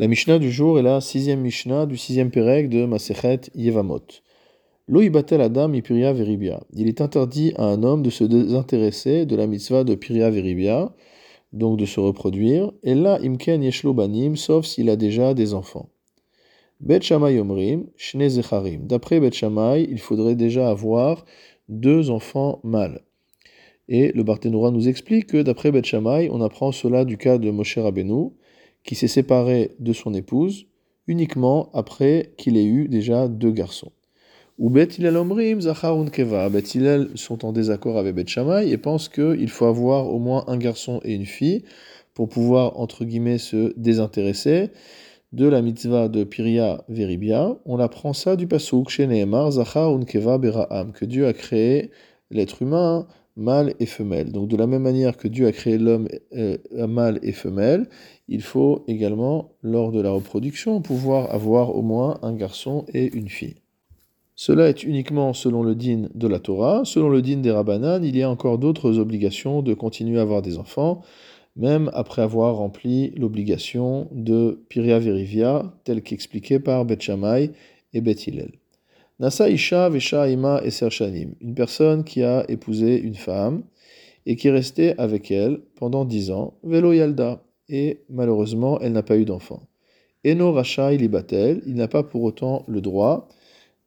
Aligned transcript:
La 0.00 0.08
Mishnah 0.08 0.38
du 0.38 0.50
jour 0.50 0.78
est 0.78 0.82
la 0.82 1.02
sixième 1.02 1.42
Mishnah 1.42 1.84
du 1.84 1.98
sixième 1.98 2.30
Pérec 2.30 2.70
de 2.70 2.86
Masechet 2.86 3.50
Yevamot. 3.54 4.00
Adam 4.88 5.74
ipiria 5.74 6.14
veribia. 6.14 6.62
Il 6.72 6.88
est 6.88 7.02
interdit 7.02 7.52
à 7.56 7.64
un 7.64 7.82
homme 7.82 8.02
de 8.02 8.08
se 8.08 8.24
désintéresser 8.24 9.26
de 9.26 9.36
la 9.36 9.46
mitzvah 9.46 9.84
de 9.84 9.94
piria 9.94 10.30
veribia, 10.30 10.94
donc 11.52 11.78
de 11.78 11.84
se 11.84 12.00
reproduire, 12.00 12.72
et 12.82 12.94
là 12.94 13.18
imken 13.22 13.62
yeshlo 13.62 13.92
banim, 13.92 14.36
sauf 14.36 14.64
s'il 14.64 14.88
a 14.88 14.96
déjà 14.96 15.34
des 15.34 15.52
enfants. 15.52 15.90
Bet 16.80 17.02
Shammai 17.02 17.38
omrim, 17.38 17.84
shne. 17.98 18.26
D'après 18.86 19.20
Bet 19.20 19.32
Shammai, 19.32 19.86
il 19.86 19.98
faudrait 19.98 20.34
déjà 20.34 20.70
avoir 20.70 21.26
deux 21.68 22.08
enfants 22.08 22.60
mâles. 22.64 23.02
Et 23.90 24.12
le 24.12 24.22
Barthénora 24.22 24.70
nous 24.70 24.88
explique 24.88 25.26
que 25.26 25.42
d'après 25.42 25.70
Bet 25.70 25.84
Shammai, 25.84 26.30
on 26.32 26.40
apprend 26.40 26.72
cela 26.72 27.04
du 27.04 27.18
cas 27.18 27.36
de 27.36 27.50
Moshe 27.50 27.76
Rabbeinu, 27.76 28.30
qui 28.84 28.94
s'est 28.94 29.08
séparé 29.08 29.72
de 29.78 29.92
son 29.92 30.14
épouse 30.14 30.66
uniquement 31.06 31.70
après 31.74 32.32
qu'il 32.36 32.56
ait 32.56 32.64
eu 32.64 32.88
déjà 32.88 33.28
deux 33.28 33.50
garçons. 33.50 33.92
Ou 34.58 34.68
Bet 34.68 34.88
Omrim, 35.04 35.60
Zachar 35.62 35.96
Keva. 36.12 36.48
Bet 36.50 36.64
sont 37.14 37.44
en 37.44 37.52
désaccord 37.52 37.98
avec 37.98 38.14
Bet 38.14 38.26
Shammai 38.26 38.68
et 38.68 38.76
pensent 38.76 39.08
qu'il 39.08 39.48
faut 39.48 39.64
avoir 39.64 40.08
au 40.08 40.18
moins 40.18 40.44
un 40.48 40.58
garçon 40.58 41.00
et 41.02 41.14
une 41.14 41.24
fille 41.24 41.64
pour 42.14 42.28
pouvoir, 42.28 42.78
entre 42.78 43.04
guillemets, 43.04 43.38
se 43.38 43.72
désintéresser 43.78 44.70
de 45.32 45.46
la 45.46 45.62
mitzvah 45.62 46.08
de 46.08 46.24
Piria 46.24 46.84
Veribia. 46.88 47.56
On 47.64 47.78
apprend 47.78 48.12
ça 48.12 48.36
du 48.36 48.46
Pasuk 48.46 48.90
chez 48.90 49.06
Nehemar, 49.06 49.52
Zachar 49.52 49.98
Keva 50.06 50.38
que 50.92 51.04
Dieu 51.04 51.26
a 51.26 51.32
créé 51.32 51.90
l'être 52.30 52.62
humain 52.62 53.06
mâle 53.40 53.74
et 53.80 53.86
femelle. 53.86 54.30
Donc 54.30 54.48
de 54.48 54.56
la 54.56 54.66
même 54.66 54.82
manière 54.82 55.16
que 55.16 55.26
Dieu 55.26 55.46
a 55.46 55.52
créé 55.52 55.78
l'homme 55.78 56.08
euh, 56.36 56.58
mâle 56.86 57.18
et 57.22 57.32
femelle, 57.32 57.88
il 58.28 58.42
faut 58.42 58.84
également, 58.86 59.52
lors 59.62 59.90
de 59.90 60.00
la 60.00 60.10
reproduction, 60.10 60.80
pouvoir 60.80 61.34
avoir 61.34 61.74
au 61.74 61.82
moins 61.82 62.18
un 62.22 62.34
garçon 62.34 62.84
et 62.94 63.12
une 63.16 63.28
fille. 63.28 63.56
Cela 64.36 64.68
est 64.68 64.84
uniquement 64.84 65.34
selon 65.34 65.62
le 65.62 65.74
din 65.74 66.08
de 66.14 66.28
la 66.28 66.38
Torah. 66.38 66.82
Selon 66.84 67.08
le 67.08 67.20
din 67.20 67.38
des 67.38 67.50
Rabbanan, 67.50 68.04
il 68.04 68.16
y 68.16 68.22
a 68.22 68.30
encore 68.30 68.58
d'autres 68.58 68.98
obligations 68.98 69.60
de 69.60 69.74
continuer 69.74 70.18
à 70.18 70.22
avoir 70.22 70.40
des 70.40 70.56
enfants, 70.56 71.02
même 71.56 71.90
après 71.92 72.22
avoir 72.22 72.56
rempli 72.56 73.10
l'obligation 73.16 74.08
de 74.12 74.62
Piria 74.68 74.98
Verivia, 74.98 75.74
telle 75.84 76.02
qu'expliquée 76.02 76.58
par 76.58 76.84
Bet 76.84 77.00
Shammai 77.00 77.50
et 77.92 78.00
Bet 78.00 78.12
Hillel. 78.26 78.52
Nasa 79.20 79.50
Isha 79.50 79.90
Vesha 79.90 80.30
Ima 80.30 80.62
Eser 80.64 80.88
Shanim, 80.88 81.34
une 81.42 81.54
personne 81.54 82.04
qui 82.04 82.22
a 82.22 82.42
épousé 82.48 82.98
une 82.98 83.14
femme 83.14 83.64
et 84.24 84.34
qui 84.34 84.48
est 84.48 84.50
restée 84.50 84.98
avec 84.98 85.30
elle 85.30 85.60
pendant 85.76 86.06
dix 86.06 86.30
ans, 86.30 86.54
Velo 86.62 86.94
Yalda, 86.94 87.44
et 87.68 88.00
malheureusement 88.08 88.80
elle 88.80 88.92
n'a 88.92 89.02
pas 89.02 89.18
eu 89.18 89.26
d'enfant. 89.26 89.60
Eno 90.24 90.52
Racha 90.52 90.94
Ilibatel, 90.94 91.60
il 91.66 91.74
n'a 91.74 91.86
pas 91.86 92.02
pour 92.02 92.22
autant 92.22 92.64
le 92.66 92.80
droit 92.80 93.28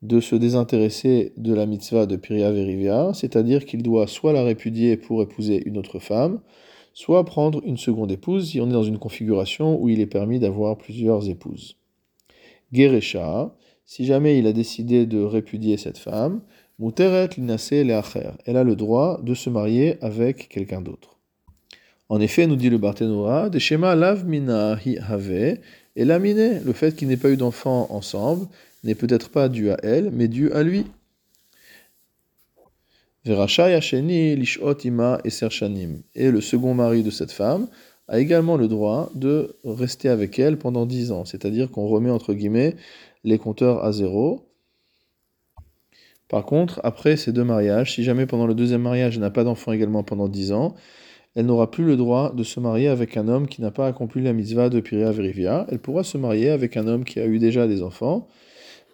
de 0.03 0.20
se 0.20 0.36
désintéresser 0.36 1.34
de 1.38 1.56
la 1.56 1.66
mitzvah 1.66 2.06
de 2.06 2.16
Piria 2.16 2.52
Verivia, 2.52 3.12
c'est-à-dire 3.16 3.66
qu'il 3.66 3.81
doit 3.81 4.06
soit 4.06 4.34
la 4.34 4.44
répudier 4.44 4.97
pour 4.97 5.23
épouser 5.23 5.64
une 5.66 5.80
autre 5.80 5.97
femme, 5.97 6.42
soit 6.94 7.25
prendre 7.25 7.59
une 7.66 7.78
seconde 7.78 8.12
épouse 8.12 8.52
si 8.52 8.62
on 8.62 8.70
est 8.70 8.73
dans 8.73 8.84
une 8.84 9.00
configuration 9.00 9.81
où 9.81 9.90
il 9.90 10.00
est 10.00 10.06
permis 10.06 10.38
d'avoir 10.38 10.78
plusieurs 10.78 11.28
épouses. 11.28 11.75
Geresha, 12.72 13.56
si 13.86 14.06
jamais 14.06 14.39
il 14.39 14.48
a 14.48 14.53
décidé 14.53 15.06
de 15.06 15.22
répudier 15.22 15.78
cette 15.78 15.98
femme, 15.98 16.42
elle 16.80 18.58
a 18.58 18.64
le 18.64 18.75
droit 18.75 19.22
de 19.23 19.34
se 19.34 19.50
marier 19.50 19.98
avec 20.02 20.50
quelqu'un 20.50 20.81
d'autre. 20.81 21.20
En 22.09 22.20
effet, 22.20 22.48
nous 22.48 22.56
dit 22.56 22.70
le 22.70 22.78
Barthénora, 22.78 23.50
de 23.50 23.59
Shema 23.59 23.95
lav 23.95 24.25
mina 24.25 24.78
hi 24.86 24.98
et 25.95 26.06
le 26.06 26.73
fait 26.73 26.95
qu'il 26.95 27.08
n'ait 27.08 27.17
pas 27.17 27.30
eu 27.30 27.38
d'enfant 27.38 27.88
ensemble, 27.90 28.48
n'est 28.84 28.95
peut-être 28.95 29.30
pas 29.30 29.48
dû 29.50 29.70
à 29.72 29.78
elle, 29.84 30.12
mais 30.12 30.28
dû 30.28 30.52
à 30.52 30.64
lui. 30.64 30.86
Et 33.25 33.31
le 36.31 36.41
second 36.41 36.74
mari 36.74 37.03
de 37.03 37.09
cette 37.09 37.31
femme 37.31 37.68
a 38.09 38.19
également 38.19 38.58
le 38.58 38.68
droit 38.68 39.09
de 39.16 39.56
rester 39.63 40.09
avec 40.09 40.38
elle 40.40 40.58
pendant 40.58 40.85
dix 40.85 41.13
ans, 41.13 41.24
c'est-à-dire 41.24 41.72
qu'on 41.72 41.88
remet 41.88 42.09
entre 42.09 42.34
guillemets 42.34 42.75
les 43.23 43.38
compteurs 43.38 43.84
à 43.84 43.91
zéro. 43.91 44.50
Par 46.28 46.45
contre, 46.45 46.79
après 46.84 47.16
ces 47.16 47.31
deux 47.31 47.44
mariages, 47.44 47.94
si 47.95 48.03
jamais 48.03 48.25
pendant 48.25 48.47
le 48.47 48.56
deuxième 48.56 48.81
mariage 48.81 49.16
elle 49.16 49.22
n'a 49.22 49.29
pas 49.29 49.44
d'enfant 49.44 49.72
également 49.72 50.03
pendant 50.03 50.28
10 50.28 50.51
ans, 50.51 50.75
elle 51.35 51.47
n'aura 51.47 51.72
plus 51.72 51.84
le 51.84 51.97
droit 51.97 52.34
de 52.34 52.44
se 52.44 52.59
marier 52.59 52.88
avec 52.88 53.17
un 53.17 53.28
homme 53.28 53.47
qui 53.47 53.61
n'a 53.61 53.72
pas 53.72 53.88
accompli 53.88 54.22
la 54.22 54.34
mitzvah 54.34 54.69
de 54.69 54.79
Piria 54.79 55.11
Verivia. 55.11 55.66
Elle 55.69 55.79
pourra 55.79 56.03
se 56.03 56.17
marier 56.17 56.50
avec 56.50 56.78
un 56.78 56.88
homme 56.88 57.03
qui 57.03 57.19
a 57.19 57.25
eu 57.25 57.39
déjà 57.39 57.67
des 57.67 57.81
enfants, 57.81 58.28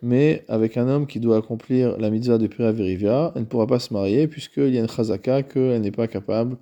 mais 0.02 0.46
avec 0.48 0.78
un 0.78 0.88
homme 0.88 1.06
qui 1.06 1.20
doit 1.20 1.38
accomplir 1.38 1.98
la 1.98 2.10
mitzvah 2.10 2.38
de 2.38 2.48
Piria 2.48 2.72
Verivia, 2.72 3.34
elle 3.36 3.42
ne 3.42 3.48
pourra 3.48 3.68
pas 3.68 3.80
se 3.80 3.94
marier 3.94 4.28
puisqu'il 4.28 4.74
y 4.74 4.78
a 4.78 4.82
une 4.82 4.90
chazaka 4.90 5.44
qu'elle 5.44 5.82
n'est 5.82 5.92
pas 5.92 6.08
capable 6.08 6.58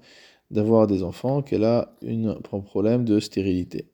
d'avoir 0.50 0.88
des 0.88 1.04
enfants, 1.04 1.42
qu'elle 1.42 1.64
a 1.64 1.94
un 2.04 2.62
problème 2.62 3.06
de 3.06 3.20
stérilité. 3.20 3.90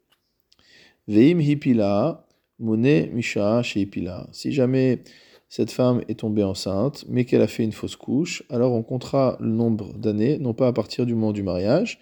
Veim 1.07 1.39
hipila, 1.39 2.25
Mone 2.63 3.09
Misha 3.11 3.61
Sheipila. 3.61 4.27
Si 4.31 4.51
jamais 4.51 5.03
cette 5.49 5.71
femme 5.71 6.01
est 6.07 6.21
tombée 6.21 6.43
enceinte, 6.43 7.05
mais 7.07 7.25
qu'elle 7.25 7.41
a 7.41 7.47
fait 7.47 7.63
une 7.63 7.73
fausse 7.73 7.95
couche, 7.95 8.43
alors 8.49 8.71
on 8.71 8.81
comptera 8.81 9.37
le 9.39 9.51
nombre 9.51 9.93
d'années, 9.93 10.39
non 10.39 10.53
pas 10.53 10.67
à 10.67 10.73
partir 10.73 11.05
du 11.05 11.13
moment 11.13 11.33
du 11.33 11.43
mariage, 11.43 11.99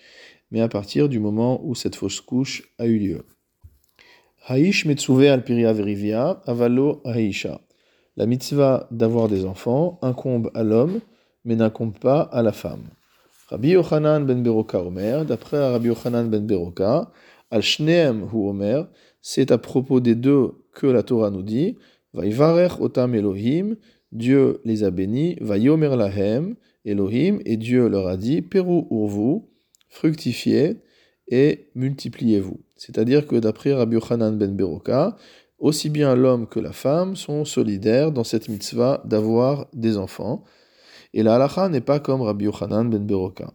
mais 0.51 0.61
à 0.61 0.69
partir 0.69 1.09
du 1.09 1.19
moment 1.19 1.59
où 1.65 1.75
cette 1.75 1.95
fausse 1.95 2.21
couche 2.21 2.71
a 2.77 2.85
eu 2.85 2.97
lieu. 2.97 3.25
Haïsh 4.47 4.85
Metsuve 4.85 5.25
al 5.25 5.41
Verivia, 5.41 6.41
Avalo 6.45 7.01
Haïsha. 7.05 7.59
La 8.17 8.25
mitzvah 8.25 8.87
d'avoir 8.91 9.27
des 9.29 9.45
enfants 9.45 9.99
incombe 10.01 10.51
à 10.53 10.63
l'homme, 10.63 10.99
mais 11.43 11.55
n'incombe 11.55 11.97
pas 11.97 12.21
à 12.21 12.41
la 12.41 12.51
femme. 12.51 12.83
Rabbi 13.49 13.69
Yochanan 13.69 14.25
ben 14.25 14.41
Beroka 14.41 14.79
Omer, 14.79 15.25
d'après 15.25 15.59
Rabbi 15.71 15.87
Yochanan 15.87 16.29
ben 16.29 16.45
Beroka, 16.45 17.11
al 17.51 17.61
Shneem 17.61 18.23
hu 18.31 18.49
Omer, 18.49 18.89
c'est 19.21 19.51
à 19.51 19.57
propos 19.57 19.99
des 19.99 20.15
deux 20.15 20.51
que 20.73 20.87
la 20.87 21.03
Torah 21.03 21.29
nous 21.29 21.43
dit 21.43 21.77
Vaivarech 22.13 22.79
otam 22.79 23.13
Elohim, 23.13 23.75
Dieu 24.11 24.59
les 24.65 24.83
a 24.83 24.91
bénis, 24.91 25.37
Vayomer 25.39 25.95
lahem, 25.95 26.55
Elohim, 26.83 27.39
et 27.45 27.57
Dieu 27.57 27.87
leur 27.87 28.07
a 28.07 28.17
dit 28.17 28.41
Peru 28.41 28.83
urvu, 28.89 29.41
fructifiez 29.89 30.77
et 31.27 31.69
multipliez-vous. 31.75 32.59
C'est-à-dire 32.75 33.27
que 33.27 33.35
d'après 33.35 33.73
Rabbi 33.73 33.95
Yochanan 33.95 34.37
ben 34.37 34.55
Beroka, 34.55 35.15
aussi 35.59 35.89
bien 35.89 36.15
l'homme 36.15 36.47
que 36.47 36.59
la 36.59 36.71
femme 36.71 37.15
sont 37.15 37.45
solidaires 37.45 38.11
dans 38.11 38.23
cette 38.23 38.49
mitzvah 38.49 39.01
d'avoir 39.05 39.67
des 39.73 39.97
enfants. 39.97 40.43
Et 41.13 41.23
la 41.23 41.35
halacha 41.35 41.69
n'est 41.69 41.81
pas 41.81 41.99
comme 41.99 42.21
Rabbi 42.21 42.45
Yochanan 42.45 42.89
ben 42.89 43.05
Beroka. 43.05 43.53